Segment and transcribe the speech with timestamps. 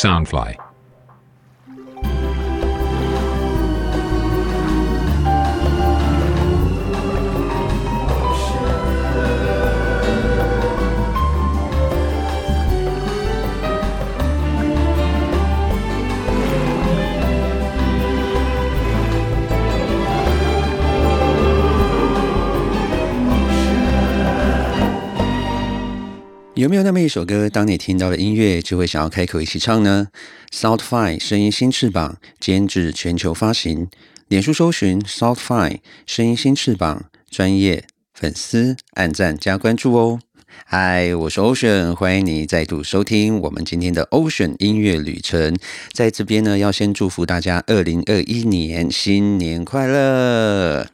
[0.00, 0.69] Soundfly。
[26.60, 30.08] 有没有那么一首歌，当你听到了音乐，就会想要开口一起唱呢
[30.52, 33.88] ？Soundfly 声音新翅膀，监制全球发行，
[34.28, 40.20] 脸书搜寻 Soundfly 声音新翅膀，专业粉丝按赞加关注哦。
[40.66, 45.56] 嗨，我是 Ocean，欢迎你再度收听我们今天的 Ocean 音乐旅程。
[45.94, 50.86] 在这边呢，要先祝福大家二零二一年新年快乐。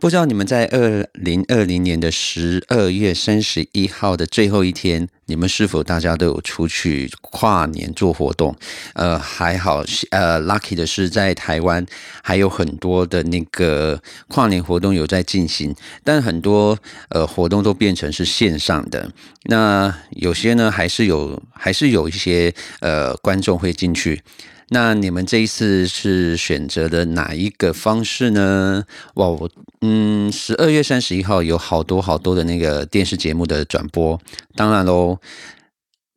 [0.00, 8.54] 不知道你们在二零二零年的十二月三十一号的最后一天，你们是否大家都有出去跨年做活动？
[8.94, 9.82] 呃，还好，
[10.12, 11.84] 呃，lucky 的是在台湾
[12.22, 15.74] 还有很多的那个跨年活动有在进行，
[16.04, 19.10] 但很多呃活动都变成是线上的。
[19.46, 24.22] 那有些呢，还是有，还是有一些呃观众会进去。
[24.70, 28.84] 那你们这一次是选择的哪一个方式呢？
[29.14, 29.48] 哇，我
[29.80, 34.20] 嗯，十二月三十一号有好多好多的那个电视节目的转播，
[34.54, 35.18] 当然喽，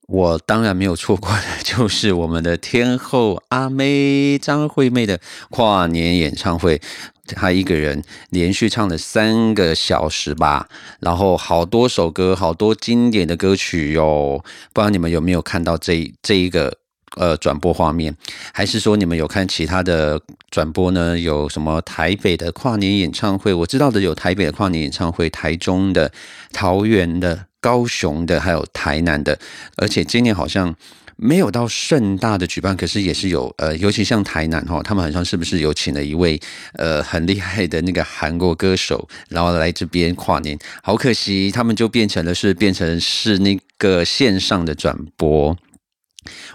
[0.07, 6.81] 我当然没有错过的，就是我们的天后阿妹张惠妹的跨年演唱会，
[7.27, 10.67] 她一个人连续唱了三个小时吧，
[10.99, 16.80] 然后好多首歌，好多经典的歌曲哟，不知道你们有没有看到这这一个？
[17.17, 18.15] 呃，转播画面，
[18.53, 21.19] 还是说你们有看其他的转播呢？
[21.19, 23.53] 有什么台北的跨年演唱会？
[23.53, 26.09] 我知道的有台北的跨年演唱会，台中的、
[26.53, 29.37] 桃园的、高雄的，还有台南的。
[29.75, 30.73] 而且今年好像
[31.17, 36.39] 没有到盛大的举办，可是也是有呃，尤其像台南哈，他们好像是不是有请了一位
[36.73, 40.57] 呃很厉害的那个韩国歌手，然后来这边跨年。
[40.81, 45.57] 好可惜，他们就变成了是变成是那个线上的转播。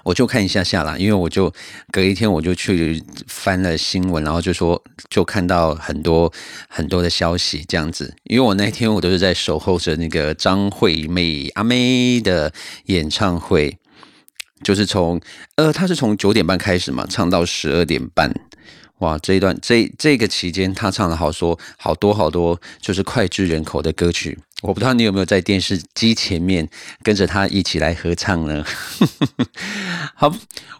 [0.04, 1.52] 我就看一下下啦，因为我就
[1.90, 6.32] 隔一天我就去翻了新闻，然后就说就看到很多
[6.68, 8.14] 很多的消息这样子。
[8.24, 12.52] 因为我那天我都是在守候着那个张惠妹阿妹的
[12.84, 13.76] 演唱会，
[14.62, 15.20] 就是从
[15.56, 18.32] 呃，她是从九点半开始嘛，唱到十二点半。
[18.98, 24.38] 哇，这一段这这个期间，她唱了好说好多好多，就是脍炙人口的歌曲。
[24.62, 26.68] 我不知道你有没有在电视机前面
[27.02, 28.64] 跟着他一起来合唱呢？
[30.16, 30.34] 好，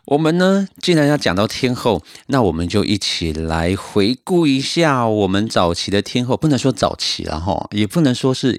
[0.06, 6.36] 我们呢，既然要讲到天后，那我们就一起来回顾一下我们早期的天后。
[6.36, 8.58] 不能说早期了哈，也不能说是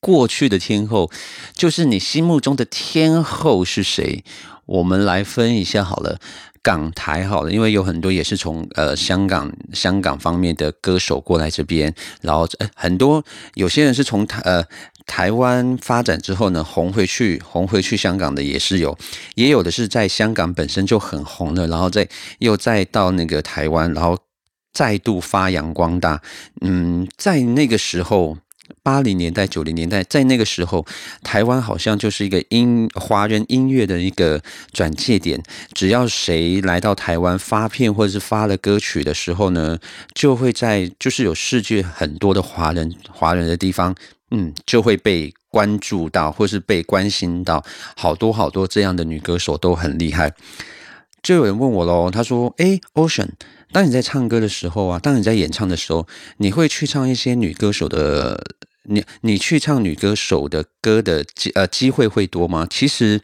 [0.00, 1.10] 过去的天后，
[1.54, 4.22] 就是你心目中的天后是谁？
[4.66, 6.20] 我们来分一下好了。
[6.66, 14.64] 港台好了，因为有很多也是从呃香港香港方面的歌手过来这边，然后呃很多有些人是从台呃
[15.06, 18.98] 台湾发展之后呢红回去红回去香港的也是有，
[19.36, 22.08] 也有的是在香港本身就很红的，然后再
[22.40, 24.18] 又再到那个台湾，然后
[24.72, 26.20] 再度发扬光大。
[26.62, 28.38] 嗯，在那个时候。
[28.82, 30.84] 八零年代、九零年代，在那个时候，
[31.22, 34.40] 台湾好像就是一个音华人音乐的一个
[34.72, 35.42] 转借点。
[35.72, 39.78] 只要谁来到台湾发片或者是发了歌曲的时候呢，
[40.14, 43.94] 就会在就是有世界很多的华人华人的地方，
[44.30, 47.64] 嗯，就会被关注到，或是被关心到。
[47.96, 50.32] 好多好多这样的女歌手都很厉害。
[51.22, 53.30] 就有人问我喽，他说：“哎，Ocean。”
[53.72, 56.06] 当你在唱歌的时候啊，当你在演唱的时候，
[56.38, 58.42] 你会去唱一些女歌手的，
[58.84, 62.66] 你你去唱女歌手的歌的机呃机会会多吗？
[62.70, 63.20] 其实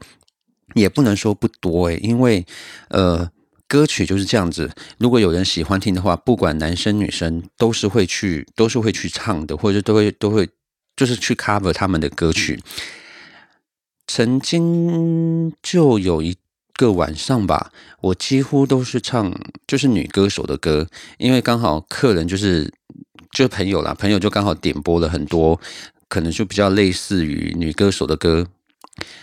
[0.74, 2.44] 也不能说不多诶，因为
[2.88, 3.30] 呃
[3.68, 10.48] 歌曲就是这样子，如果有人喜欢听的话，不管男生女生都是会去都是会去唱的，或者都会都会
[10.96, 12.60] 就是去 cover 他们的歌曲。
[14.06, 16.36] 曾经就有一。
[16.74, 19.32] 个晚上吧，我几乎都是唱
[19.66, 20.86] 就是女歌手的歌，
[21.18, 22.72] 因为刚好客人就是
[23.30, 25.60] 就朋友啦，朋友就刚好点播了很多，
[26.08, 28.46] 可能就比较类似于女歌手的歌。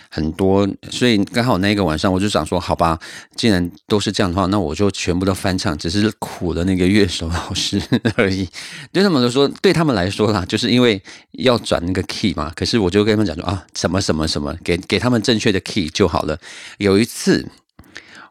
[0.08, 2.98] 很多，所以刚好那个晚上我就想说，好吧，
[3.36, 7.80] 既然都是这样的话，那我就全部都翻唱，只是苦了那个乐手老师
[8.16, 8.48] 而已。
[8.92, 11.02] 对他们来说，对他们来说啦，就是因为
[11.32, 16.38] 要转那个 key 嘛，可是我就跟他们讲说啊，什么什么什么，给给他们正确的 key 就好了。
[16.78, 17.46] 有一次。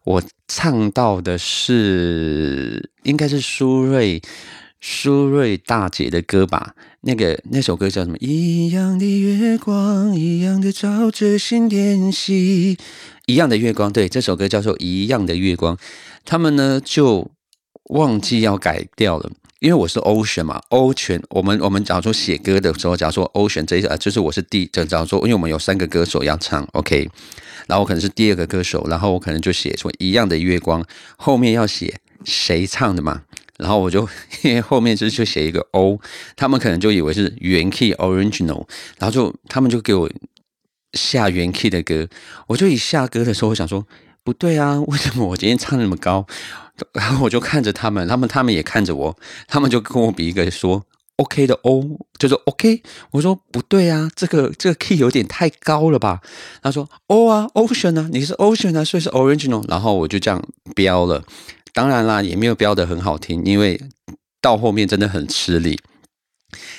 [0.05, 4.23] 我唱到的是，应该是苏芮，
[4.81, 6.73] 苏芮大姐的歌吧？
[7.01, 8.17] 那个那首歌叫什么？
[8.19, 12.77] 一样的月光，一样的照着心电息，
[13.25, 15.75] 一样的月光，对，这首歌叫做《一样的月光》，
[16.25, 17.31] 他们呢就
[17.85, 19.31] 忘记要改掉了。
[19.59, 27.09] 因为我是 Ocean 嘛，Ocean，我们我们假如说写歌的时候，假如说 Ocean 这一啊，就是我是第，就假如说，因为我们有三个歌手要唱，OK，
[27.67, 30.85] 然后我可能是第二个歌手，然后我可能就写说一样的月光，
[31.17, 33.23] 后面要写谁唱的嘛，
[33.59, 34.07] 然后我就
[34.41, 35.99] 因为后面就就写一个 O，
[36.35, 38.65] 他们可能就以为是原 key original，
[38.97, 40.09] 然后就他们就给我
[40.93, 42.07] 下原 key 的歌，
[42.47, 43.85] 我就一下歌的时候，我想说
[44.23, 46.25] 不对啊，为什么我今天唱那么高？
[46.93, 49.17] 然后我就看着他们，他们他们也看着我，
[49.47, 50.85] 他们就跟我比一个说
[51.17, 52.81] OK 的 O，就说 OK。
[53.11, 56.21] 我说不对啊，这个这个 key 有点太高了吧？
[56.61, 59.63] 他说 O 啊，Ocean 啊，你是 Ocean 啊，所以是 Original。
[59.67, 60.41] 然后我就这样
[60.73, 61.21] 标了，
[61.73, 63.79] 当然啦，也没有标的很好听，因为
[64.41, 65.79] 到后面真的很吃力。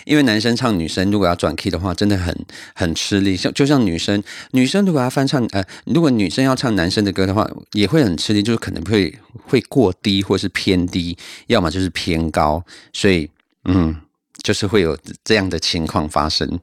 [0.04, 2.36] 因为男生唱女生，如果要转 key 的话，真的很
[2.74, 3.36] 很吃力。
[3.36, 4.20] 像就像女生，
[4.50, 9.16] 女生如果要翻唱，呃，如果女生要唱男生的歌的话，也会很吃力，就是可能会
[9.46, 11.16] 会过低，或是偏低，
[11.46, 12.64] 要么就是偏高。
[12.92, 13.30] 所以，
[13.66, 13.94] 嗯，
[14.42, 16.58] 就是会有这样的情况发生。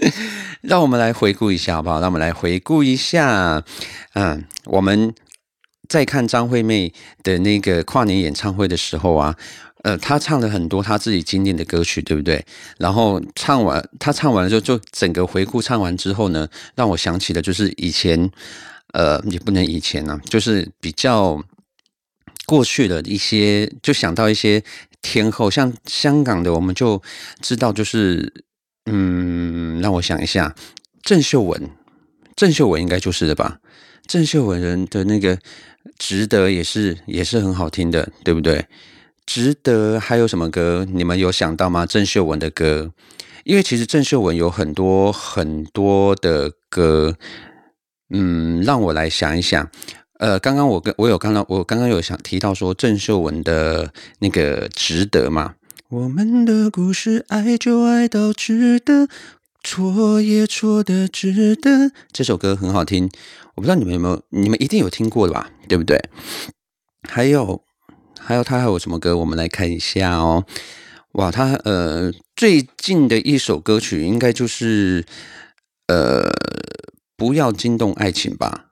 [0.60, 1.98] 让我们来回顾一下，好不好？
[2.00, 3.64] 让我们来回顾一下。
[4.12, 5.14] 嗯，我们
[5.90, 9.36] 在看张惠妹的那个跨年演唱会的时候啊。
[9.82, 12.44] 呃，她唱了很多她自己经典的歌曲，对不对？
[12.76, 18.30] 然后唱完，她唱完了之后，就整个回顾唱完之后呢，让我想起的就是以前，
[18.92, 21.42] 呃，也不能以前呢，就是比较
[22.44, 24.62] 过去的一些，就想到一些
[25.00, 27.02] 天后，像香港的，我们就
[27.40, 28.44] 知道，就是
[28.84, 30.54] 嗯，让我想一下，
[31.02, 31.70] 郑秀文，
[32.36, 33.60] 郑秀文应该就是的吧？
[34.06, 35.38] 郑秀文人的那个
[35.98, 38.66] 值得也是也是很好听的，对不对？
[39.26, 40.86] 值得还有什么歌？
[40.90, 41.86] 你们有想到吗？
[41.86, 42.92] 郑秀文的歌，
[43.44, 47.16] 因为其实郑秀文有很多很多的歌，
[48.08, 49.70] 嗯，让我来想一想。
[50.18, 55.54] 呃，刚刚我跟我有看到，我刚刚有想提到说郑秀文的那个值得嘛？
[55.88, 59.08] 我们的故事，爱就爱到值得，
[59.62, 61.92] 错也错的值得。
[62.12, 63.10] 这首歌很好听，
[63.54, 65.50] 我不知道你们有没有，你们一定有听过的吧？
[65.68, 66.00] 对不对？
[67.08, 67.64] 还有。
[68.22, 69.16] 还有他还有什么歌？
[69.16, 70.44] 我们来看一下哦。
[71.12, 75.04] 哇，他呃最近的一首歌曲应该就是
[75.88, 76.30] 呃
[77.16, 78.66] 不要惊动爱情吧？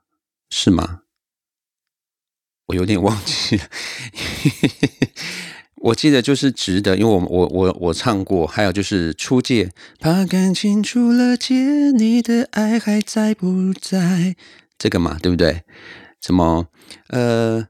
[0.49, 1.01] 是吗？
[2.67, 3.63] 我有点忘记了。
[5.81, 8.45] 我记得就是值得，因为我我我我唱过。
[8.45, 11.55] 还有就是初见，怕感情出了界，
[11.91, 14.35] 你的爱还在不在？
[14.77, 15.63] 这个嘛，对不对？
[16.21, 16.67] 什么
[17.07, 17.67] 呃？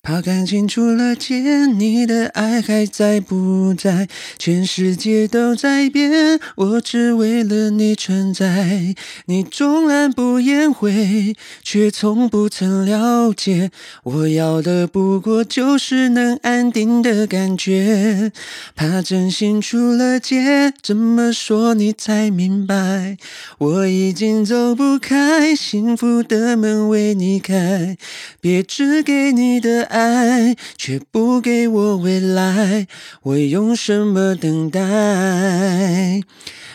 [0.00, 4.08] 怕感情出了界，你的爱还在不在？
[4.38, 8.94] 全世界都在变，我只为了你存在。
[9.26, 13.70] 你纵然不言悔，却从不曾了解。
[14.02, 18.32] 我要的不过就是能安定的感觉。
[18.74, 23.18] 怕真心出了界，怎么说你才明白？
[23.58, 27.98] 我已经走不开，幸福的门为你开，
[28.40, 29.97] 别只给你的爱。
[29.98, 32.86] 爱却不给我未来，
[33.22, 36.22] 我用什么等待？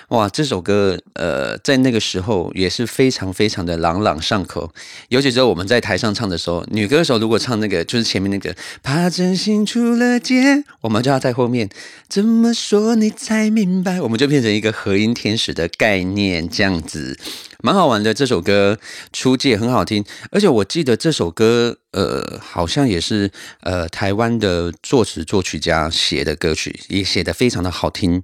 [0.09, 4.71] 哇，这首歌，呃，在那个时候也是非常非常的朗朗上口。
[5.09, 11.67] 尤其是我们在台上唱的时候，女歌手如果唱那个，就是前面那个“怕真心出了界”，我们就要在后面
[12.07, 13.99] 怎么说你才明白？
[14.01, 17.17] 我们就变成一个和音天使的概念，这样子
[17.65, 18.13] 蛮好玩的。
[18.13, 18.77] 这首歌
[19.13, 28.21] 出界很好听，而且我记得这首歌，呃，好像也是呃台湾的作词作曲家写的歌曲，也写的非常的好听。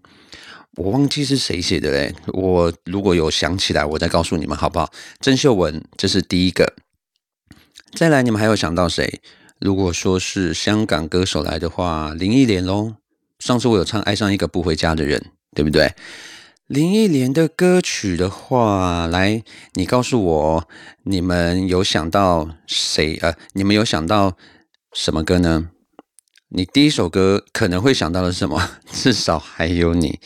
[0.76, 4.92] 我忘记是谁写的嘞，我如果有想起来，我再告诉你们好不好？
[5.22, 6.74] 郑秀文，这是第一个。
[7.94, 9.22] 再来，你们还有想到谁？
[9.60, 12.96] 如果说是香港歌手来的话，林忆莲喽。
[13.40, 15.18] 上次我有唱《爱上一个不回家的人》，
[15.56, 15.94] 对不对？
[16.70, 19.42] 林忆莲的歌曲的话，来，
[19.74, 20.70] 你告诉我，
[21.02, 23.18] 你们有想到谁？
[23.24, 24.38] 呃，你们有想到
[24.94, 25.72] 什么歌呢？
[26.50, 28.70] 你第一首歌可能会想到的是什么？
[28.94, 30.20] 至少还有你。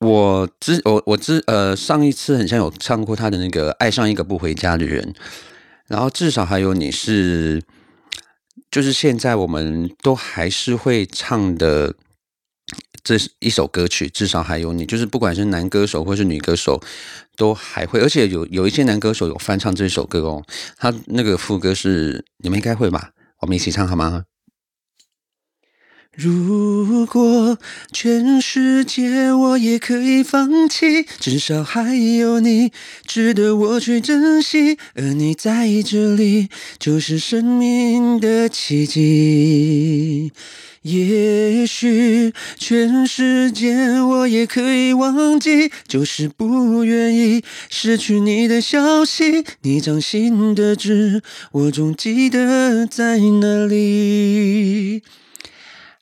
[0.00, 5.14] 我之我我之呃上一次很像有唱过他的那个爱上一个不回家的人，
[5.86, 7.62] 然后至少还有你是，
[8.70, 11.94] 就是现在我们都还是会唱的
[13.06, 16.82] 这一首歌曲，至少还有你，就是不管是男歌手或是女歌手
[17.36, 20.44] 都还会，而且有有一些男歌手有翻唱这首歌哦，
[20.76, 23.10] 他那个副歌是你们应该会吧？
[23.42, 24.24] 我们一起唱好吗？
[26.16, 27.58] 如果
[27.92, 32.72] 全世界我也可以放弃，至少还有你
[33.06, 36.48] 值得我去珍惜，而你在这里
[36.80, 40.32] 就是生命的奇迹。
[40.86, 49.44] 也许全世界我也可以忘记，就是不愿意失去你的消息。
[49.62, 55.02] 你掌心的痣，我总记得在哪里。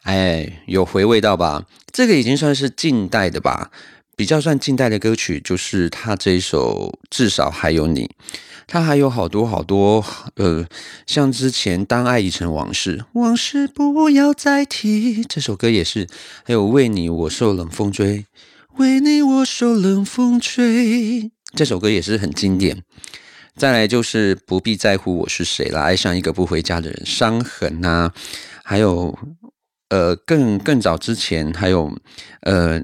[0.03, 1.65] 哎，有回味到吧？
[1.91, 3.71] 这个已经算是近代的吧，
[4.17, 8.07] 比较算近代的歌曲，就是他这一首《至少还有你》。
[8.67, 10.05] 他还有好多好多，
[10.37, 10.67] 呃，
[11.07, 16.09] 像之前《当爱已成往事》，往事不要再提，这首歌也是。
[16.45, 18.19] 还有《为你我受冷风吹》，
[18.79, 22.83] 为你我受冷风吹，这首歌也是很经典。
[23.57, 28.13] 再来就是不必在乎我是谁了，爱上一个不回家的人，伤痕啊，
[28.63, 29.19] 还有。
[29.91, 31.95] 呃，更更早之前还有，
[32.41, 32.83] 呃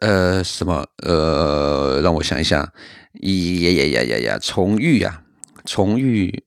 [0.00, 5.22] 呃什么呃，让我想一下，呀呀呀呀呀，重遇啊，
[5.64, 6.42] 重遇，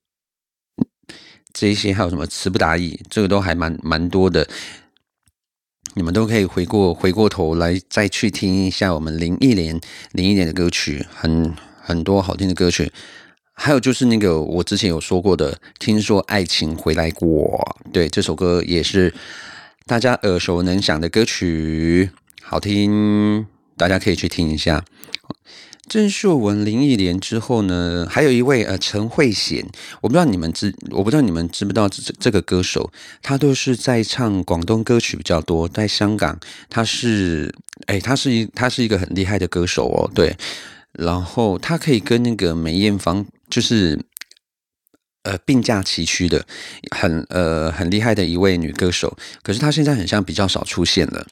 [1.53, 4.47] 这些还有什么词不达意，这个都还蛮蛮多的，
[5.95, 9.79] 你们都可以回过回过头来再去听一下我们林忆莲
[10.11, 12.91] 林忆莲的歌曲，很很多好听的歌曲，
[13.53, 19.13] 还有就是那个我之前有说过的，听说爱情回来过，对这首歌也是。
[19.89, 22.09] 大家耳熟能详的歌曲，
[22.49, 24.85] 好听，大家可以去听一下。
[25.89, 29.65] 郑秀文、林忆莲之后呢，还有一位呃陈慧娴，
[29.99, 32.89] 我不知道你们知，我不知道你们知不知道这这个歌手，
[33.21, 36.39] 他都是在唱广东歌曲比较多，在香港
[36.69, 37.53] 他是，
[37.87, 40.37] 哎，他是一他是一个很厉害的歌手哦，对，
[40.93, 43.99] 然后他可以跟那个梅艳芳就是。
[45.23, 46.45] 呃，并驾齐驱的，
[46.95, 51.27] 很呃很厉害的一位女歌手，可是她现在很像比较少出现了。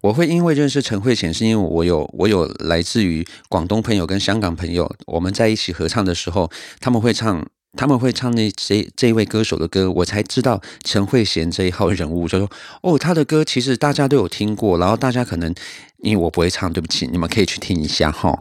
[0.00, 6.50] 我会因为认识陈慧娴，是因为我有我有来自于广东朋友跟香港朋友，我们在一起合唱的时候，
[6.80, 7.44] 他们会唱
[7.76, 12.50] 他们会唱那这这位歌手的歌，我才知道陈慧娴这一号人物，就说
[12.82, 15.54] 哦，他的歌其实大家都有听过，然后大家可能
[15.98, 18.38] 因为我不会唱，对不起，你们可以去听一下哈。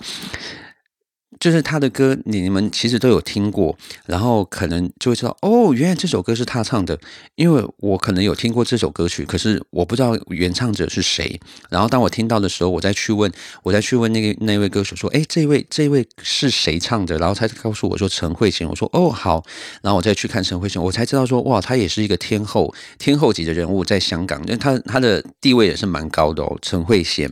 [1.40, 7.00] 就是他的歌，你们其实都有听过，然后可能就会知道哦，原来这首歌是他唱的。
[7.36, 11.40] 因为我可能有听过这首歌曲，可是我不知道原唱者是谁。
[11.70, 13.32] 然后当我听到的时候，我再去问，
[13.64, 18.68] 我再去问那个那位歌手说：“哎，这位这位是谁唱的？”然后才告诉我说陈慧娴。
[18.68, 19.44] 我说：“哦，好。”
[19.84, 27.30] 然后我再去看陈慧娴，我才知道说哇，她也是一个天后，天后级的人物，在香港，因为她她的地位也是蛮高的哦，陈慧娴。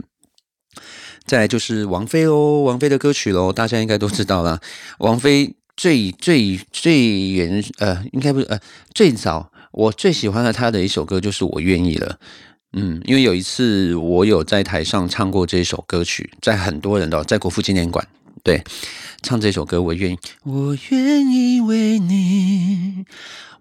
[1.25, 4.59] 再就是王菲哦，王菲的歌曲喽， 大家应该都知道了。
[4.99, 8.59] 王菲最最最原呃，应该不是呃，
[8.93, 12.19] 最早我最喜欢的她的一首歌就是《我愿意了》。
[12.73, 18.07] 嗯，因为有一次我有在台上唱过这首歌曲，在很多人的在国父纪念馆
[18.43, 18.63] 对
[19.21, 23.05] 唱这首歌，我愿意，我愿意为你，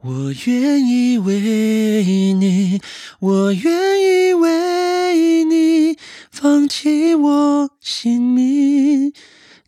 [0.04, 2.80] 我愿意为你，
[3.20, 5.96] 我愿意为你。
[6.28, 9.12] 放弃我性命，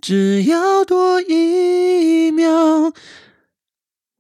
[0.01, 2.93] 只要多一秒。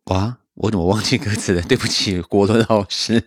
[0.04, 1.62] 哇，我怎么忘记歌词了？
[1.62, 3.24] 对不起，国伦老师。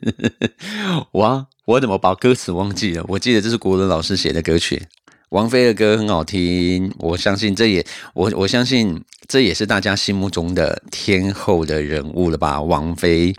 [1.12, 3.04] 哇，我怎么把歌词忘记了？
[3.10, 4.88] 我记得这是国伦老师写的歌曲。
[5.30, 12.62] 王菲的歌很好听，我相信这也我我相信这也是大家心目中的天后的人物了吧？
[12.62, 13.36] 王菲，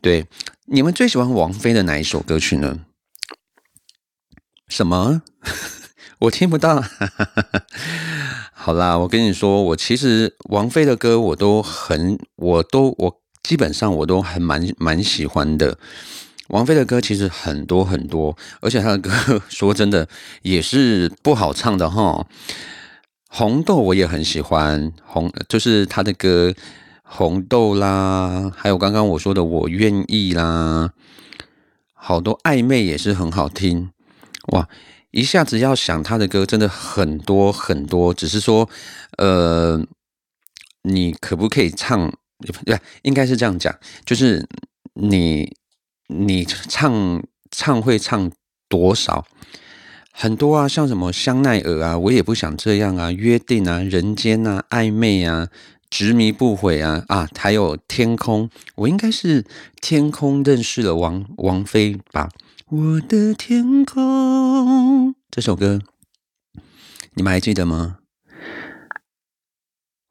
[0.00, 0.26] 对，
[0.66, 2.80] 你们最喜欢王菲的哪一首歌曲呢？
[4.68, 5.22] 什么？
[6.20, 6.82] 我听不到。
[8.54, 15.76] 好啦，我跟你说，我其实王菲的歌我都很，我都我基本上我都很蛮蛮喜欢的。
[16.52, 19.10] 王菲的歌其实很多很多，而且她的歌
[19.48, 20.06] 说真的
[20.42, 22.26] 也是不好唱的哈。
[23.28, 26.54] 红豆我也很喜欢，红就是她的歌，
[27.02, 30.90] 红豆啦，还有刚刚我说的我愿意啦，
[31.94, 33.90] 好多暧昧也是很好听。
[34.52, 34.68] 哇，
[35.10, 38.68] 一下子要想她的歌真的很多很多，只是说，
[39.16, 39.82] 呃，
[40.82, 42.12] 你可不可以唱？
[42.66, 44.46] 对，应该是这样讲，就是
[44.94, 45.56] 你
[46.18, 48.30] 你唱唱会唱
[48.68, 49.26] 多少？
[50.14, 55.48] 很多啊，像什么香奈儿啊，我也不想这样啊，约定啊，人间啊，暧昧啊，
[55.88, 59.46] 执迷不悔啊啊，还有天空，我应该是
[59.80, 62.28] 天空认识了王王菲吧。
[62.68, 65.80] 我的天空，这首歌
[67.14, 68.00] 你们还记得吗？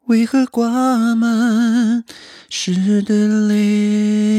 [0.07, 2.03] 为何挂满
[2.49, 4.31] 湿的泪？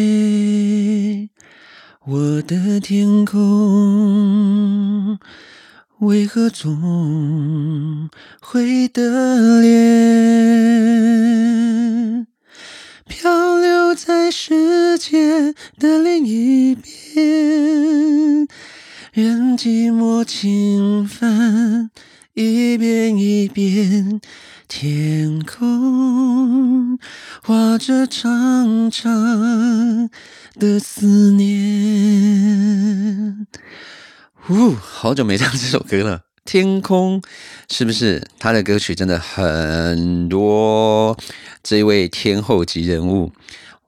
[2.04, 5.20] 我的天空
[6.00, 9.86] 为何总会的脸，
[13.06, 18.48] 漂流在世界的另一边，
[19.12, 21.92] 任寂寞侵犯，
[22.34, 24.20] 一遍一遍。
[24.66, 26.98] 天空
[27.42, 30.08] 画着长长
[30.58, 31.48] 的思念。
[34.48, 36.22] 呜，好久没唱这首歌了。
[36.44, 37.22] 天空
[37.70, 41.16] 是不是他的歌曲真的很多？
[41.62, 43.32] 这一位天后级人物。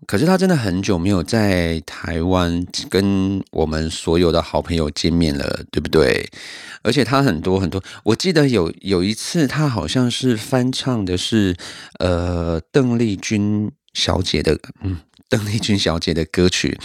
[0.06, 6.30] 可是他真的很久没有在台湾跟我们所有的好朋友见面了，对不对？
[6.82, 11.56] 而且他很多很多，我记得有有一次他好像是翻唱的是
[12.00, 16.78] 呃邓丽君小姐的，嗯，邓丽君小姐的歌曲，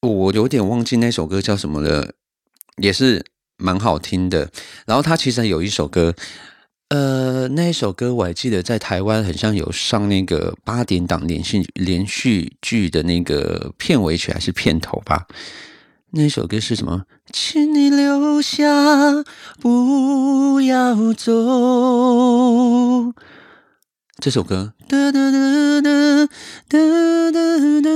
[0.00, 2.12] 我有点忘记那首歌叫什么了，
[2.76, 3.24] 也是
[3.56, 4.50] 蛮好听的。
[4.86, 6.14] 然后她其实有一首歌。
[6.90, 15.26] 呃，那一首歌我还记得，在台湾很像有上那个八点档连续连续剧的那个片尾曲还是片头吧？
[16.10, 17.06] 那首歌是什么？
[17.32, 19.24] 请你留下，
[19.60, 21.32] 不要走。
[24.24, 26.26] 这首歌，哒哒哒哒
[26.66, 27.90] 哒哒哒，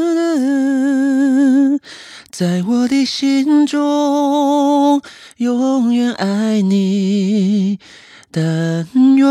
[2.30, 5.00] 在我的心中
[5.38, 7.78] 永远爱你。
[8.30, 9.26] 但愿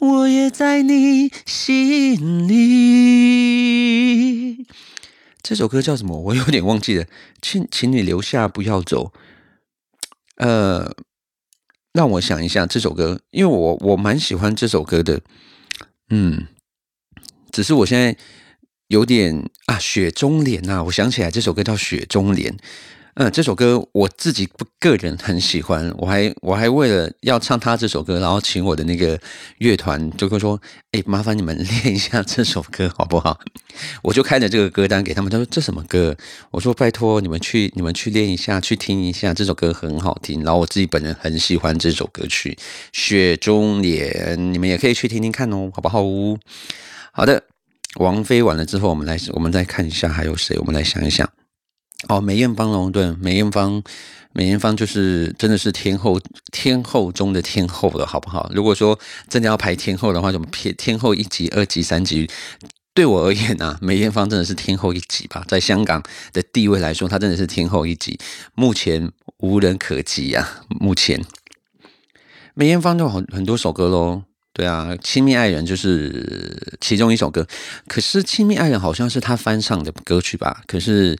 [0.00, 4.66] 我也在你心里。
[5.40, 6.18] 这首歌叫什么？
[6.18, 7.06] 我有点忘记了。
[7.40, 9.12] 请，请你留下，不要走。
[10.38, 10.92] 呃，
[11.94, 15.22] 让我想一下这首歌，因为我我蛮喜欢这首歌的。
[16.10, 16.48] 嗯，
[17.52, 18.16] 只是我现在
[18.88, 22.52] 有点啊，雪中莲呐，我想起来这首歌叫《雪中莲》。
[23.16, 29.16] 嗯，这首歌我自己不个人很喜欢，我还我还为了要唱他这首歌，然后请我的那个
[29.58, 33.38] 乐团就会说：“哎，麻烦你们 练一下这首歌好不好？”
[34.02, 36.16] 我就开了这个歌单给他们，他说：“这什么歌？”
[36.50, 42.58] 我说：“拜托你们去你们去练一下，去听一下这首歌很好听。”然后我自己本人很喜欢这首歌曲
[42.92, 46.02] 《雪中莲》，你们也可以去听听看哦，好不好？
[47.12, 47.44] 好的，
[48.00, 51.30] 王菲完了之后，我们来我们再看一下还有谁，我们来想一想。
[52.08, 53.82] 哦，梅艳芳龙对，梅艳芳，
[54.32, 56.20] 梅艳芳就是真的是天后，
[56.52, 58.50] 天后中的天后了，好不好？
[58.54, 62.28] 如果说真的要排天后的话，怎么偏天后一级、二级、三级？
[62.92, 68.18] 对我而言啊，梅艳芳真的是天后一级吧，在香港的地位来说，她真的是天后一级，
[68.54, 70.62] 目前无人可及啊。
[70.68, 71.24] 目前
[72.54, 77.46] 梅艳芳就很很多首歌喽，对啊，《亲密爱人》就是其中一首歌，
[77.88, 80.62] 可是《亲密爱人》好像是她翻唱的歌曲吧？
[80.66, 81.18] 可是。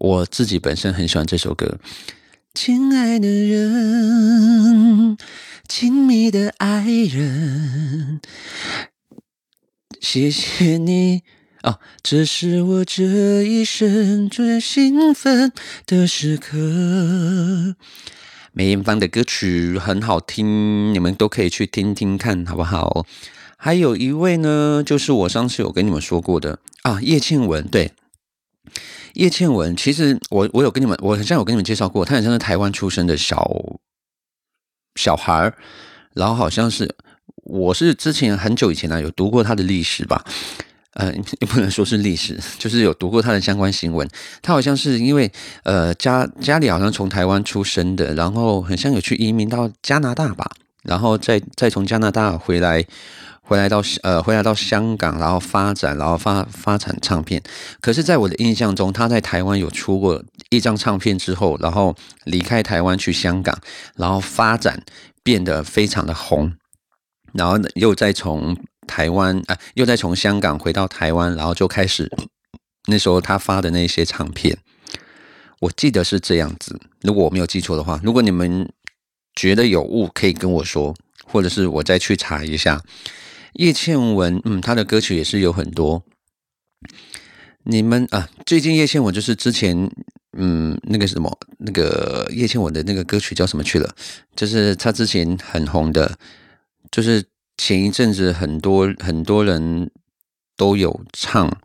[0.00, 1.78] 我自己本身很喜欢这首歌，
[2.54, 5.18] 亲爱的人，
[5.68, 8.18] 亲密的爱人，
[10.00, 11.20] 谢谢你
[11.62, 15.52] 哦，这是我这一生最兴奋
[15.84, 17.76] 的时刻。
[18.52, 23.04] 梅艳芳的歌曲很好听，你们都可以去听听看，好不好？
[23.58, 27.92] 还有一位呢，就是我上次有跟你们说过的啊，叶倩文，对。
[29.14, 33.78] 叶倩文，其实我我有跟你们，我好像有跟你们介绍过，她很像是台湾出生的小
[34.94, 35.54] 小孩儿，
[36.14, 36.94] 然后好像是
[37.44, 40.24] 我是之前很久以前呢有读过她的历史吧，
[40.94, 44.08] 呃，也不能说是历史，就是有读过她的相关新闻。
[44.42, 45.30] 她好像是因为
[45.64, 50.50] 呃家家里好像从台湾出生的，然后很像有去移民到加拿大吧，
[50.82, 52.84] 然后再再从加拿大回来。
[53.50, 57.42] 回来到呃，回来到香港，然后发展，然后发发展唱片。
[57.80, 63.58] 可是，在我的印象中，他在台湾有出过一张唱片之后，然后离开台湾去香港，
[63.96, 64.80] 然后发展
[65.24, 66.52] 变得非常的红，
[67.32, 72.08] 然后又再从台湾啊，又再从香港回到台湾，然后就开始
[72.86, 74.56] 那时候他发的那些唱片，
[75.58, 76.80] 我记得是这样子。
[77.02, 78.70] 如果我没有记错的话，如果你们
[79.34, 82.80] 觉得有误，可以跟我说，或者是我再去查一下。
[83.54, 86.04] 叶倩文，嗯，她的歌曲也是有很多。
[87.64, 89.90] 你们啊，最近叶倩文就是之前，
[90.36, 93.94] 嗯，那个什么，那个叶倩文的那个歌曲叫什么去了？
[94.34, 96.18] 就是她之前很红的，
[96.90, 97.24] 就是
[97.56, 99.90] 前一阵子很多很多人
[100.56, 101.60] 都有唱，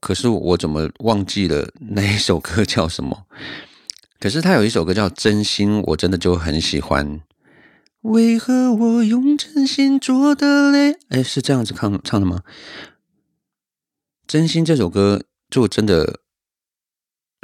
[0.00, 3.26] 可是我怎么忘记了那一首歌叫什么？
[4.20, 7.22] 可是他有一首歌叫《真心》，我真的就很喜欢。
[8.02, 10.96] 为何我用真心做的泪？
[11.10, 12.40] 哎，是这样子唱唱的吗？
[14.26, 16.20] 真心这首歌就真的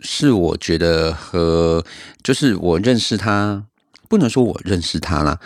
[0.02, 1.84] 是我觉得和
[2.22, 3.66] 就是我认识他，
[4.08, 5.38] 不能说我认识他啦，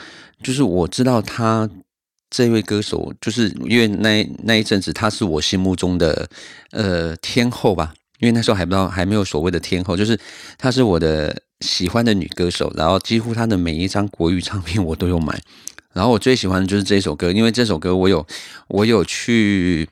[0.43, 1.69] 就是我知道他
[2.29, 6.29] 这位歌手，就是因为那那一阵子他是我心目中的
[6.71, 10.17] 呃天后吧，因为那时候还不知道还没有所谓的天后，就是
[10.57, 15.41] 他是我的喜欢的女歌手，然后几乎她的每一张国语唱片我都有买，
[15.93, 18.27] 然后我最喜欢的就是这首歌，因为这首歌我有
[18.69, 19.89] 我有去。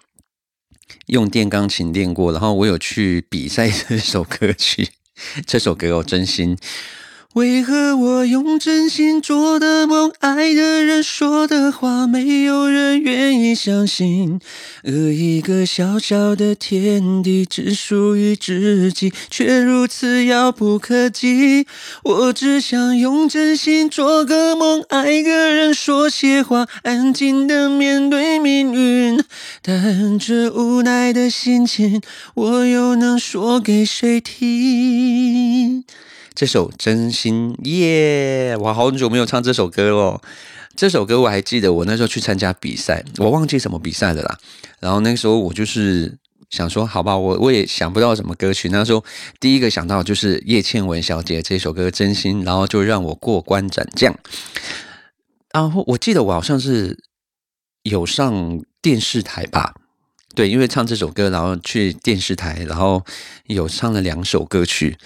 [1.08, 4.88] 用电钢琴练过，然后我有去比赛这首歌曲，
[5.46, 6.56] 这首歌我真心。
[7.34, 14.40] 为何我用真心做的梦，爱的人说的话，没有人愿意相信？
[14.82, 21.66] 而一个小小的天地，只属于自己，却如此遥不可及。
[22.02, 29.22] 我只想用真心做个梦，爱个人说些话，安静的面对命运。
[29.62, 32.00] 但这无奈的心情，
[32.34, 35.84] 我又能说给谁听？
[36.38, 40.22] 这首真心耶，我好久没有唱这首歌了。
[40.76, 44.38] 这首歌我还记得，我那时候去参加比赛，我忘记什么比赛的啦。
[44.78, 46.16] 然后那时候我就是
[46.48, 48.68] 想说，好吧，我我也想不到什么歌曲。
[48.68, 49.04] 那时候
[49.40, 54.16] 第一个想到就是叶倩文小姐这首歌《真心》，然后就让我过关斩将。
[55.52, 57.02] 然后我记得我好像是
[57.82, 59.74] 有上电视台吧，
[60.36, 63.04] 对，因为唱这首歌，然后去电视台，然后
[63.46, 64.96] 有唱了两首歌曲。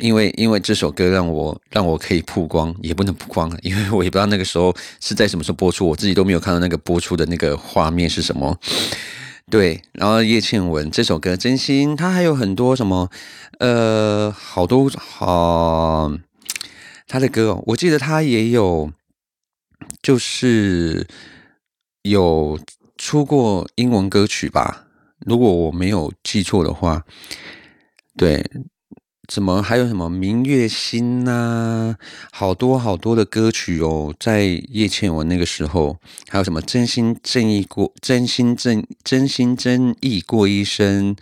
[0.00, 8.58] 因为因为这首歌让我让我可以曝光，也不能曝光， 因为我也不知道那个时候是在什么时候播出，我自己都没有看到那个播出的那个画面是什么。
[9.50, 13.10] 对，然后叶倩文这首歌《真心》，它还有很多什么
[13.58, 16.12] 呃，好多好
[17.06, 18.92] 他的歌，我记得他也有
[20.00, 21.06] 就是
[22.02, 22.58] 有
[22.96, 24.86] 出过英文歌曲吧，
[25.26, 27.04] 如果我没有记错的话，
[28.16, 28.48] 对。
[29.30, 31.94] 怎么还有什么明月心呐？
[32.32, 41.14] 好多好多的歌曲哦，在叶倩文那个时候，还有什么真心正义过，真心正真心真意过一生，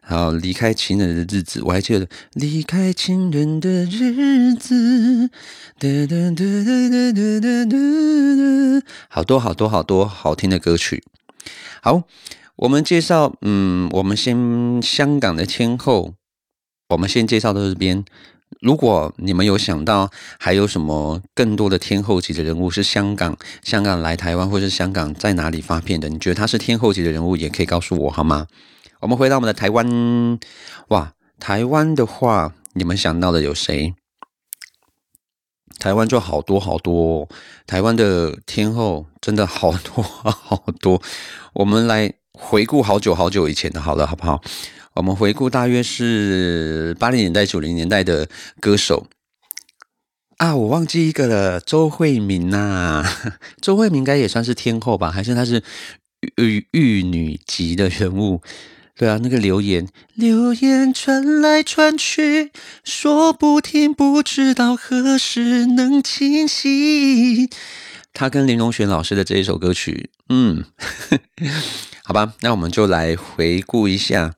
[0.00, 5.28] 还有离开情人的日子，我还记得离开情人的日子，
[5.80, 7.76] 哒哒哒哒哒哒哒哒，
[9.08, 11.02] 好多好多好多好听的歌曲。
[11.82, 12.04] 好，
[12.54, 16.14] 我们介绍，嗯，我们先香港的天后。
[16.88, 18.04] 我们先介绍到这边。
[18.60, 28.46] 如果你们有想到还有什么更多的天后级的人物是香港、香港来台湾，或是香港在哪里发片的，你觉得他是天后级的人物，也可以告诉我好吗？
[29.00, 30.38] 我们回到我们的台湾，
[30.88, 33.94] 哇，台湾的话，你们想到的有谁？
[35.78, 37.28] 台湾就好多好多，
[37.66, 41.02] 台湾的天后真的好多 好多。
[41.52, 44.42] 我们来回顾好久好久以前的，好了，好不好？
[44.98, 49.06] 我们回顾，大约是八零年代、九零年代的歌手
[50.38, 53.04] 啊，我忘记一个了，周慧敏呐，
[53.62, 55.12] 周慧敏应该也算是天后吧？
[55.12, 55.62] 还是她是
[56.36, 58.42] 玉玉女级的人物？
[58.96, 62.50] 对啊，那个留言，留言传来传去，
[62.82, 67.48] 说不停，不知道何时能清晰。
[68.12, 70.64] 他跟林隆璇老师的这一首歌曲，嗯，
[72.02, 74.34] 好吧，那我们就来回顾一下。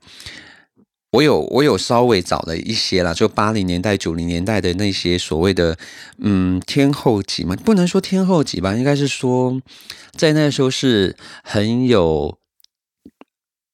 [1.11, 5.77] 我有我有稍微找了一些啦，就八零年代九零年代的那些所谓的
[6.19, 9.61] 嗯天后级嘛，不能说天后级吧，应该是说
[10.13, 12.37] 在那时候是很有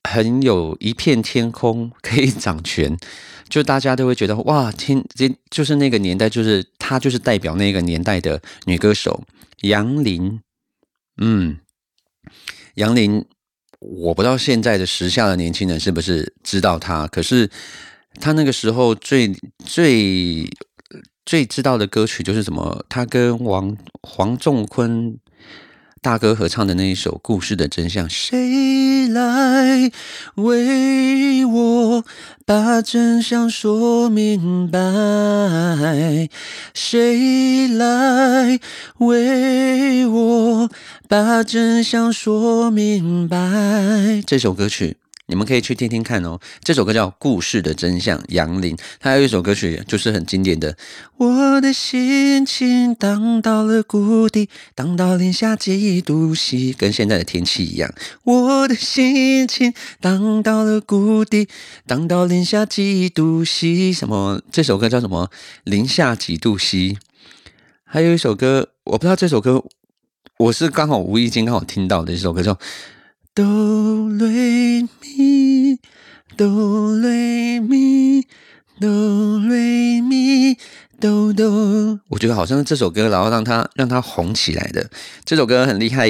[0.04, 2.98] 很有一片天空可以掌权，
[3.48, 9.24] 就大家都会觉得哇天，这就是那个年代，就是她就是代表那个年代的女歌手
[9.62, 10.42] 杨林，
[11.22, 11.60] 嗯，
[12.74, 13.24] 杨林。
[13.90, 17.50] 我不知道现在的时下的年轻人是不是知道他，可是
[18.20, 19.34] 他那个时候最
[19.66, 20.50] 最
[21.26, 22.86] 最知道的歌曲就是什么？
[22.90, 25.18] 他跟王黄仲坤。
[26.02, 29.92] 大哥合唱的那一首《故事的真相》，谁来
[30.36, 32.06] 为我
[32.46, 36.30] 把真相说明白？
[36.74, 38.60] 谁来
[39.00, 40.70] 为我
[41.08, 44.22] 把真相说明白？
[44.26, 44.98] 这首歌曲。
[45.30, 48.78] 你们可以去听听看哦，这首歌叫《故事的真相》，杨林。
[48.98, 50.78] 他有一首歌曲就是很经典的，
[51.18, 57.94] 我的心情荡到了谷底，荡到零下几度 C，跟现在的天气一样。
[58.24, 61.50] 我的心情荡到了谷底，
[61.86, 64.42] 荡到零下几度 C，什么？
[64.50, 65.30] 这首歌叫什么？
[65.66, 66.98] 零下几度 C。
[67.84, 69.66] 还有一首歌，我不知道这首歌，
[70.40, 72.58] 我是刚好无意间刚好听到的一首歌叫。
[73.38, 73.46] 哆
[74.18, 75.80] 瑞咪，
[76.36, 76.48] 哆
[76.98, 78.26] 瑞咪，
[78.80, 78.90] 哆
[79.48, 80.58] 瑞咪，
[81.00, 82.00] 哆哆。
[82.08, 84.90] 我觉得好像是这首歌，然后让它让它红起来的。
[85.24, 86.10] 这首歌很厉害。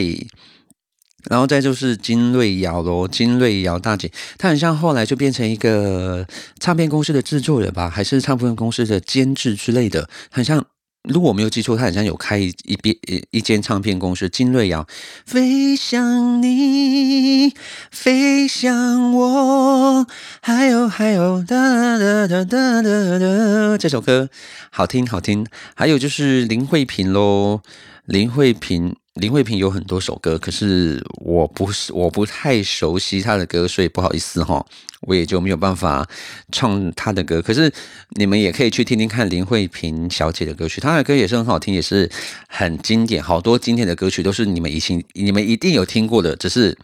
[1.29, 6.25] 然后再就是金瑞瑶咯，金瑞瑶大姐，她很像后来就变成一个
[6.61, 10.65] 唱片公司的制作人吧，还是唱片公司的监制之类的，很像。
[11.03, 12.93] 如果我没有记错，他好像有开一一边
[13.31, 14.27] 一间唱片公司。
[14.27, 14.85] 金瑞瑶，
[15.25, 17.53] 飞向你，
[17.91, 20.05] 飞向我，
[20.41, 24.29] 还有还有哒哒哒哒哒哒，这首歌
[24.69, 25.47] 好听好听。
[25.75, 27.61] 还有就是林慧萍喽，
[28.05, 28.95] 林慧萍。
[29.17, 34.65] 林慧萍有很多首歌，可是我不是我不太熟悉她的歌，所以不好意思哈，
[35.01, 36.07] 我也就没有办法
[36.51, 37.41] 唱她的歌。
[37.41, 37.71] 可是
[38.11, 42.09] 你们也可以去听听看林慧萍小姐的歌曲，她的歌也是很好听，也是
[42.47, 43.21] 很经典。
[43.21, 46.77] 好多经典的歌曲都是你们以前你们一定有听过的，只是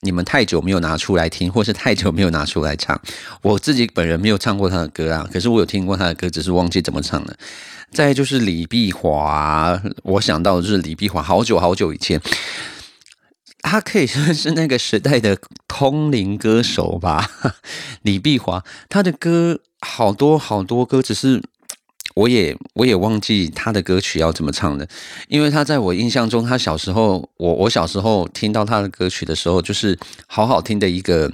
[0.00, 2.98] 你们太久没有拿出来听，或是太久没有拿出来唱。
[3.42, 7.36] 我自己本人没有唱过她的歌啊，可是我有听过她的歌，只是忘记怎么唱了。
[7.94, 12.20] 再就是李碧华，我想到的就是李碧华，好久好久以前，
[13.60, 17.30] 他可以说是那个时代的通灵歌手吧。
[18.02, 21.40] 李碧华，他的歌好多好多歌，只是
[22.16, 24.88] 我也我也忘记他的歌曲要怎么唱的，
[25.28, 31.32] 因为他在我印象中，他小时候，我我小时候听到他的歌曲的时候，就是好好听的一个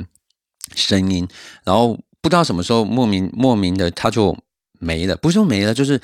[0.74, 1.26] 声音，
[1.64, 4.36] 然后不知道什么时候莫名莫名的他就
[4.78, 5.98] 没了，不是说没了，就是。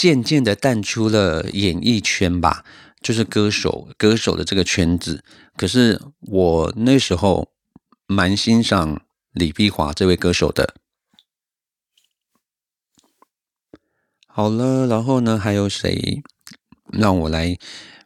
[0.00, 2.64] 渐渐的淡出了演艺圈吧，
[3.02, 5.22] 就是歌手歌手的这个圈子。
[5.58, 7.50] 可是我那时候
[8.06, 9.02] 蛮欣赏
[9.34, 10.74] 李碧华这位歌手的。
[14.26, 16.22] 好了，然后呢，还有谁？
[16.90, 17.58] 让我来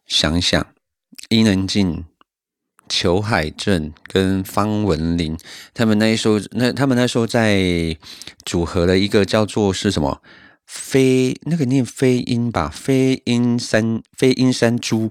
[0.05, 0.67] 想想，
[1.29, 2.07] 伊能静、
[2.89, 5.39] 裘海正跟方文琳，
[5.73, 7.97] 他们那时候那他们那时候在
[8.45, 10.21] 组合了一个叫做是什么？
[10.67, 15.11] 飞那个念飞鹰吧，飞鹰山飞鹰山猪。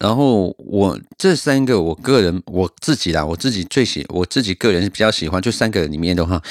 [0.00, 6.42] 然后我这三个，我个人我自己啦，我自己最喜，我自己个人比较喜欢，就三个里面的话，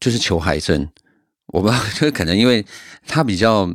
[0.00, 0.88] 就是裘海正。
[1.46, 2.64] 我不知道，就可能因为
[3.06, 3.72] 他比较。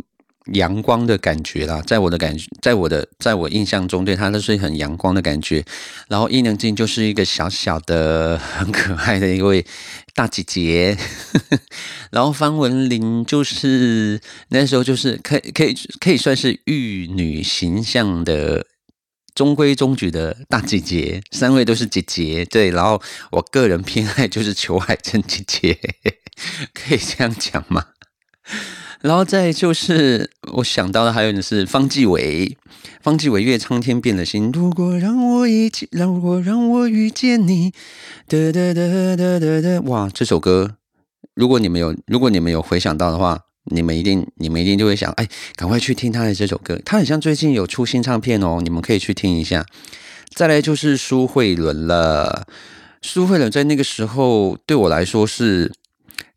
[0.54, 5.64] 阳光的感觉啦，在我的感觉，在我的，在我印象中，对他都是很阳光的感觉。
[6.10, 9.64] 然后伊能静就是一个小小的、很可爱的一位
[10.14, 10.98] 大姐姐。
[12.12, 14.20] 然后方文琳就是
[14.50, 18.66] 那时候就是可以可以可以算是玉女形象的
[19.34, 21.22] 中规中矩的大姐姐。
[21.32, 22.70] 三位都是姐姐，对。
[22.70, 25.80] 然后我个人偏爱就是裘海正姐姐，
[26.74, 27.86] 可以这样讲吗？
[29.02, 32.56] 然后再就是我想到的，还有的是方季伟，
[33.02, 34.52] 方季韦《越苍天变了心》。
[34.56, 37.72] 如果让我一起，如果让我遇见你，
[38.28, 39.82] 哒哒哒哒哒哒。
[39.90, 40.76] 哇，这首歌，
[41.34, 43.40] 如果你们有，如果你们有回想到的话，
[43.72, 46.80] 你们一定，你们一定就会想，哎，赶快去听他的这首歌。
[46.86, 49.66] 他很像最近有出新唱片哦，你们可以去听一下。
[50.36, 52.46] 再来就是苏慧伦了，
[53.02, 55.72] 苏慧伦在那个时候对我来说是，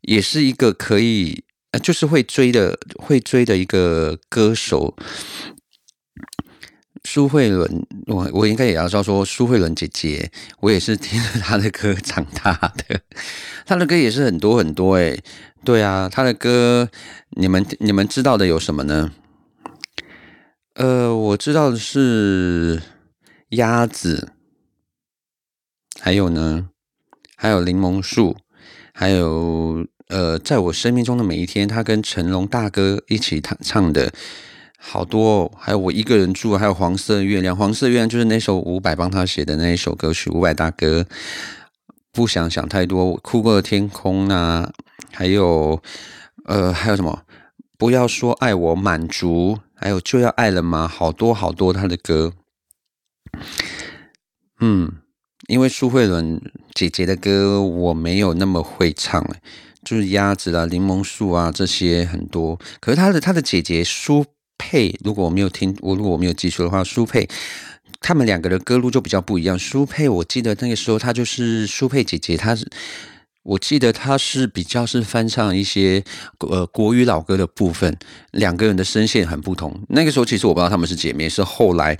[0.01, 1.43] 也是一个可以。
[1.79, 4.95] 就是会追的，会追的一个歌手，
[7.03, 7.85] 苏慧伦。
[8.07, 12.53] 我我应该也要说说苏慧伦姐姐，我也是听着她的歌长大
[12.87, 13.01] 的。
[13.65, 15.17] 她的歌也是很多很多哎，
[15.63, 16.89] 对啊，她的歌
[17.31, 19.11] 你们你们知道的有什么呢？
[20.75, 22.81] 呃，我知道的是
[23.49, 24.33] 鸭子，
[25.99, 26.69] 还有呢，
[27.35, 28.37] 还有柠檬树，
[28.93, 29.87] 还有。
[30.07, 34.13] 呃，在我生命中的每一天，他跟成龙大哥一起唱唱的
[34.77, 41.05] 好多哦，还有我一个人住，还有黄色月亮，黄色月亮就是那首伍佰帮他写的那一首歌曲，伍佰大哥
[42.11, 44.71] 不想想太多，哭过的天空啊，
[45.11, 45.81] 还有
[46.45, 47.23] 呃，还有什么？
[47.77, 50.87] 不要说爱我满足，还有就要爱了吗？
[50.87, 52.31] 好多好多他的歌，
[54.61, 54.91] 嗯，
[55.47, 56.39] 因为苏慧伦
[56.73, 59.21] 姐姐的歌我没有那么会唱
[59.85, 64.25] 就是鸭子啊、柠檬树啊这些很多，可是他的他的姐姐苏
[64.57, 67.29] 佩，如果我没有听我如果我没有记错的话，苏佩
[68.01, 69.57] 他们两个的歌路就比较不一样。
[69.57, 72.67] 苏佩我记得那个时候她就是苏佩姐姐，她是
[73.43, 76.03] 我记得她是比较是翻唱一些
[76.39, 77.97] 呃国语老歌的部分，
[78.31, 79.81] 两个人的声线很不同。
[79.89, 81.97] 那个时候其实我不知道他们是姐妹，是后来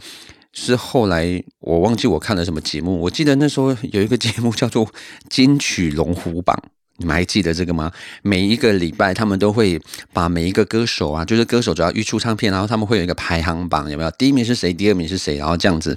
[0.54, 4.90] 是后来我忘记我看了什么节目，我记得那时候有一个节目叫做
[5.30, 6.58] 金曲龙虎榜。
[6.98, 7.92] 你们还记得这个吗？
[8.22, 9.82] 每一个礼拜，他们都会
[10.14, 14.12] 把每一个歌手啊，就是歌手只要一出唱片，然后他们会有一个排行榜，有没有？
[14.12, 14.74] 第一名是谁？
[14.74, 15.36] 第二名是谁？
[15.38, 15.96] 然后这样子。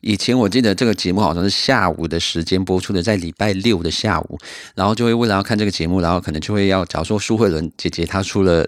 [0.00, 4.38] 以前我记得这个节目好像是下午的时间播出的，在礼拜六的下午，
[4.74, 8.66] 然后就会为了要看这个节目，然后可能就会要，假如说苏慧伦姐姐她出了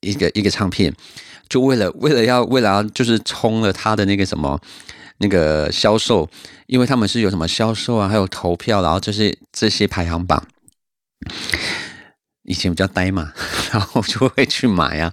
[0.00, 0.92] 一个一个唱片，
[1.48, 4.60] 就为了为了要为了要就是冲了她的那个什么
[5.18, 6.28] 那个销售，
[6.66, 10.44] 因为他们是有什么销售啊，还有投票，然后这些这些排行榜。
[12.44, 13.32] 以前比较呆嘛，
[13.72, 15.12] 然后就会去买啊，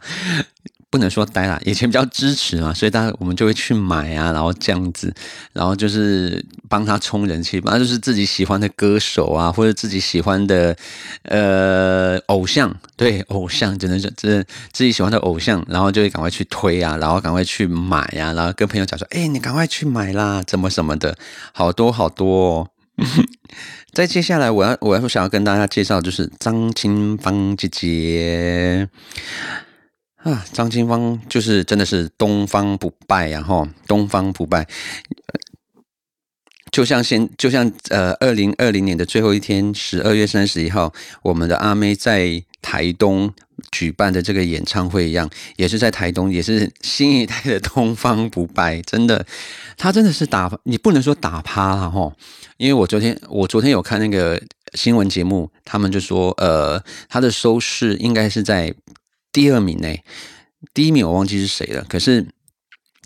[0.89, 5.13] 不能说呆啦，以前比较支持嘛，所以大家我们就会去买啊，然后这样子，
[5.53, 10.75] 然后就是帮他充人气，反正就是自己喜欢的歌手啊，或者自己喜欢的
[11.23, 21.15] 呃偶像，对偶像，真的是这自己喜欢的偶像，然后就会赶快去推啊，然后赶快去买啊，然后跟朋友讲说，哎，你赶快去买啦，怎么什么的，
[21.53, 22.67] 好多好多。
[23.91, 28.87] 在接下来，我要我要想要跟大家介绍，就是张清芳姐姐
[30.17, 34.67] 啊，张清芳就是真的是东方不败呀，哈，东方不败，
[36.71, 43.33] 就像现就像呃，二零二零年的最后一天，十二月三十一号，我们的阿妹在台东。
[43.71, 49.25] 举办的这个演唱会一样，也是在台东，也是新一代的东方不败， 真的，
[49.77, 52.11] 他真的是打你不能说打趴了哈，
[52.57, 54.41] 因为我昨天我昨天有看那个
[54.73, 58.73] 新闻节目，他们就说，呃，他的收视应该是在
[59.31, 60.03] 第二名内，
[60.73, 62.27] 第一名我忘记是谁了，可是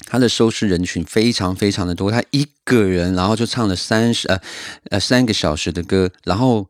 [0.05, 4.39] 他的收视人群非常非常的多，他一个人然后就唱了三十呃
[4.91, 6.67] 呃三个小时的歌，然后。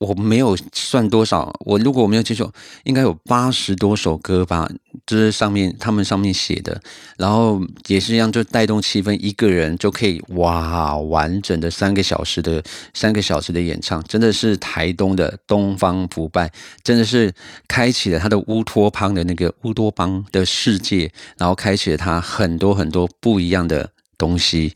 [0.00, 2.50] 我没有算多少，我如果我没有记错，
[2.84, 4.66] 应该有八十多首歌吧，
[5.06, 6.80] 就是上面他们上面写的，
[7.18, 16.50] 然后也是一样，就带动气氛，一个人就可以哇，完整的三个小时的三个小时的演唱，真的是台东的东方不败，
[16.82, 17.30] 真的是
[17.68, 24.72] 开启了他的乌托邦的那个乌托邦的世界，然后开启了他很多很多不一样的东西。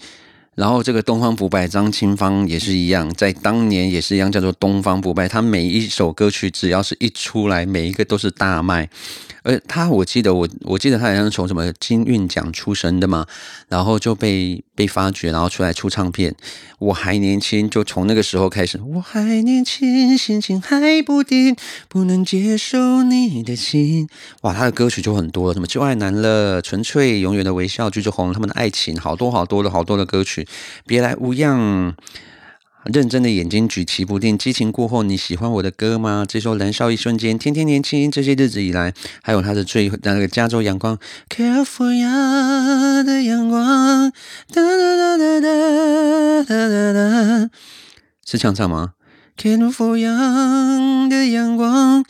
[0.54, 5.28] 然后这个东方不败张清芳也是一样，在当年也是一样，叫做东方不败。
[5.28, 8.88] 他每一首歌曲只要是一出来，每一个都是大卖。
[9.44, 13.26] 而他，我记得我我记得他好像从什么金韵奖出身的嘛，
[13.68, 16.34] 然后就被被发掘，然后出来出唱片。
[16.78, 18.80] 我还年轻，就从那个时候开始。
[18.94, 21.54] 我还年轻，心情还不定，
[21.88, 24.08] 不能接受你的心。
[24.42, 30.48] 哇，他的歌曲就很多，什么就爱难了，纯粹永远的微笑，就红他们的爱情，好多好多的好多的歌曲，
[30.86, 31.94] 别来无恙。
[32.92, 36.26] 认真的眼睛举棋不定，激情过后，你喜欢我的歌吗？
[36.28, 38.92] 这首《燃烧一瞬间》，天天年轻，这些日子以来，
[39.22, 40.98] 还有他的最那个加州阳光
[41.30, 44.10] ，California 的阳光，
[44.52, 47.50] 哒哒哒哒哒哒哒哒，
[48.26, 48.92] 是这样唱吗
[49.38, 52.04] ？California 的阳光，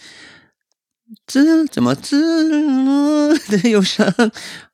[1.26, 2.48] 怎怎么自
[2.84, 4.12] 落的忧伤？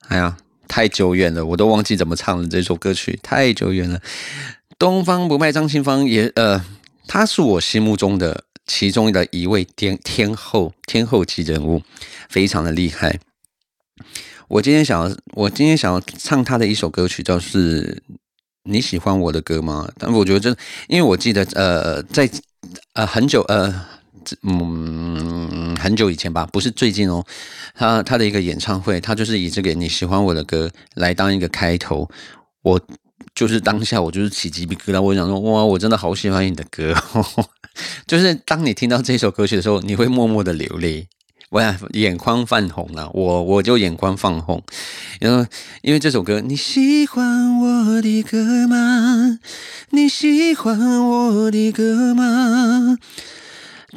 [0.08, 4.00] 哎呀，太久远了，我都忘记怎么唱了这首歌曲，太久远了。
[4.80, 6.64] 东方不败张清芳也呃，
[7.06, 11.82] 他是我心目中的其中的一位天天后天后级人物，
[12.30, 13.20] 非常的厉害。
[14.48, 18.02] 我今天想要我今天想要唱他的一首歌曲，就是
[18.62, 19.86] 你喜欢我的歌吗？
[19.98, 20.56] 但我觉得这，
[20.88, 22.26] 因为我记得呃，在
[22.94, 23.84] 呃很久呃
[24.44, 27.22] 嗯很久以前吧，不是最近哦，
[27.74, 32.08] 他他的一个演唱会，他就是以这个你喜欢我的歌来当一个开头，
[32.62, 32.80] 我。
[33.35, 35.00] 就是当下，我就是起鸡皮疙瘩。
[35.00, 36.94] 我想说，哇，我真的好喜欢你的歌。
[38.06, 41.06] 就是当你听到这首歌曲的时候，你会默默的流泪，
[41.50, 43.09] 我眼眶泛红了。
[43.14, 44.62] 我我就眼眶泛红，
[45.20, 45.46] 然后
[45.83, 49.38] 因为这首歌，你喜欢我的歌吗？
[49.90, 52.98] 你喜欢我的歌吗？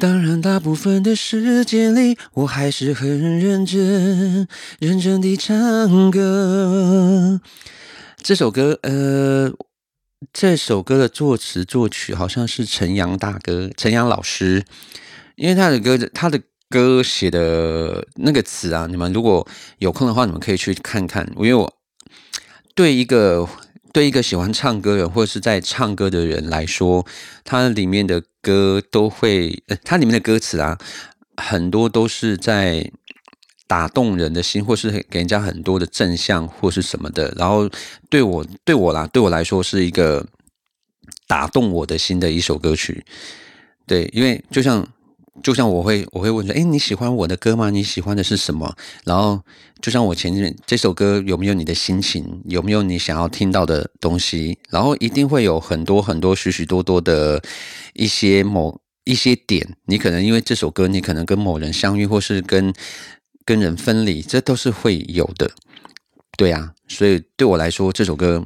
[0.00, 4.48] 当然，大部分的时间里，我还是很认真，
[4.80, 7.40] 认真地唱歌。
[8.24, 9.52] 这首歌，呃，
[10.32, 14.64] 这首歌的作词作曲好像是陈阳大哥，陈阳老师，
[15.36, 21.30] 因为他的歌，他的歌写的那个词啊，你们如果有空的话，你们可以去看看。
[21.36, 21.70] 因为我
[22.74, 23.46] 对一个
[23.92, 27.06] 对一个喜欢唱歌的，或者是在唱歌的人来说，
[27.44, 30.78] 它里面的歌都会，呃，它里面的歌词啊，
[31.36, 32.90] 很多都是在。
[33.66, 37.32] 打动人的心，或是给人家很多的正向，或是什么的。
[37.36, 37.68] 然后
[38.08, 40.26] 对我对我啦，对我来说是一个
[41.26, 43.04] 打动我的心的一首歌曲。
[43.86, 44.86] 对，因为就像
[45.42, 47.70] 就像我会我会问说，哎，你喜欢我的歌吗？
[47.70, 48.76] 你喜欢的是什么？
[49.04, 49.40] 然后
[49.80, 52.42] 就像我前面这首歌有没有你的心情？
[52.44, 54.58] 有没有你想要听到的东西？
[54.68, 57.42] 然后一定会有很多很多许许多多的
[57.94, 58.80] 一些某。
[59.06, 62.72] 一些点，你可能因为这首歌，你可能跟某人相遇，或是跟
[63.44, 65.50] 跟人分离，这都是会有的。
[66.36, 68.44] 对啊，所以对我来说，这首歌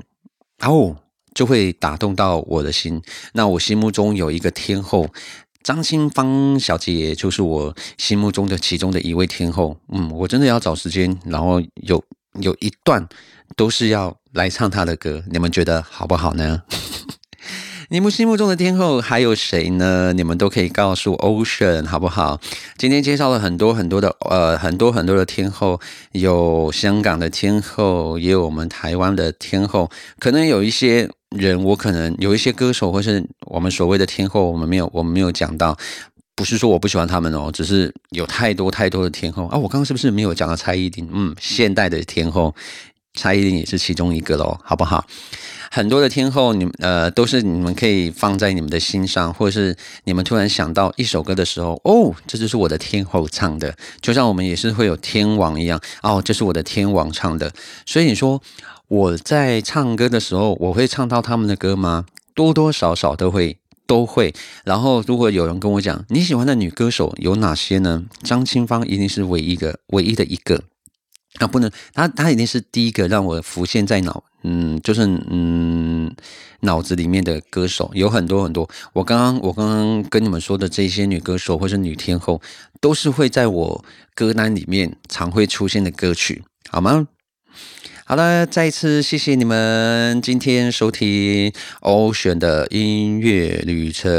[0.62, 0.96] 哦
[1.34, 3.00] 就会打动到我的心。
[3.32, 5.08] 那我心目中有一个天后，
[5.62, 9.76] 张清芳小姐，就是我心目中的其中的一位天后。
[9.88, 12.02] 嗯，我真的要找时间，然后有
[12.40, 13.08] 有一段
[13.56, 16.62] 都是要来唱她的歌，你们觉得好不好呢？
[17.90, 20.12] 你们心目中的天后还有谁呢？
[20.12, 22.38] 你们都可以告诉 Ocean 好不好？
[22.76, 25.80] 今天介绍了很多很多的呃很多很多的天后，
[26.12, 29.90] 有香港的天后，也有我们台湾的天后。
[30.18, 35.74] 可能有一些人，我可能有一些歌手，或是我们所谓的天后，我们没有我们没有讲到。
[36.36, 39.56] 不是说我不喜欢他们哦，只是有太多太多的天后啊！
[39.56, 41.08] 我刚刚是不是没有讲到蔡依林？
[41.10, 42.54] 嗯，现代的天后，
[43.14, 45.04] 蔡依林也是其中一个喽，好不好？
[45.70, 57.52] 很多的天后，你们呃都是你们可以放在你们的心上，或者是你们突然想到一首歌的时候，哦，这就是我的天后唱的，就像我们也是会有天王一样，哦，这是我的天王唱的。
[57.86, 58.42] 所以你说
[58.88, 62.06] 我在唱歌的时候，我会唱到他们的歌吗？
[62.34, 64.32] 多多少少都会都会。
[64.64, 68.04] 然后如果有人跟我讲你喜欢的女歌手有哪些呢？
[68.22, 70.62] 张清芳一定是唯一的唯一的一个。
[71.40, 76.14] 啊，不能，他他一定是第一个让我浮现在脑，嗯，就是嗯
[76.60, 78.68] 脑子里面的歌手有很多很多。
[78.92, 82.40] 我刚刚我刚刚跟你们说的这些女歌手或是女天后，
[82.80, 83.84] 都是会在我
[84.14, 87.08] 歌单里面常会出现的歌曲，好吗？
[88.08, 94.10] 好了，再一次谢谢你们今天收听欧选的音乐旅程，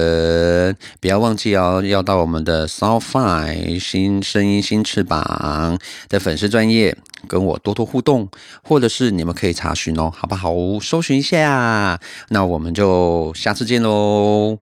[1.01, 6.95] 不要忘记哦，要到我们的 Sound Five 新声音新翅膀的粉丝专业
[7.27, 8.29] 跟我多多互动，
[8.61, 10.53] 或者是你们可以查询哦，好不好？
[10.79, 14.55] 搜寻一下，那我们就下次见喽。